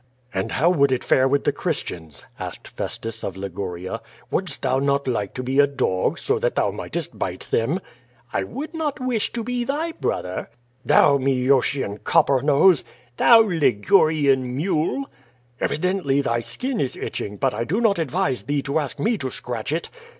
[0.33, 4.01] "And how would it fare with the Christians?" asked Festus of Liguria.
[4.31, 7.79] Wouldst thou not like to be a dog, so that thou mightest bite them?"
[8.33, 10.47] I would not wish to be thy brother/'
[10.83, 12.83] "Thou Maeotian copper nose!"
[13.17, 13.85] 0170 YADI8.
[13.87, 15.11] 413 "Thou Ligurian mule!"
[15.59, 19.29] "Evidently thy skin is itching, but I do not advise thee to ask me to
[19.29, 19.91] scratch it."